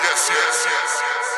[0.00, 1.37] Yes, yes, yes, yes.